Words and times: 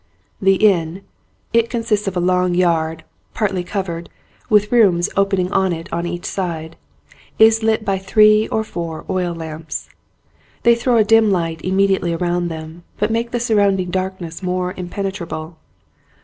The 0.41 0.55
inn— 0.55 1.03
it 1.53 1.69
consists 1.69 2.07
of 2.07 2.17
a 2.17 2.19
long 2.19 2.55
yard, 2.55 3.03
partly 3.35 3.63
covered, 3.63 4.09
with 4.49 4.71
rooms 4.71 5.09
opening 5.15 5.51
on 5.51 5.71
it 5.73 5.93
on 5.93 6.07
each 6.07 6.25
side— 6.25 6.75
is 7.47 7.61
lit 7.61 7.85
by 7.85 7.99
three 7.99 8.47
or 8.47 8.63
four 8.63 9.05
oil 9.11 9.35
lamps. 9.35 9.91
They 10.63 10.73
throw 10.73 10.97
a 10.97 11.03
dim 11.03 11.29
light 11.29 11.61
immediately 11.63 12.13
around 12.13 12.47
them, 12.47 12.81
but 12.97 13.11
make 13.11 13.29
the 13.29 13.39
surrounding 13.39 13.91
darkness 13.91 14.41
more 14.41 14.73
impenetrable. 14.75 15.57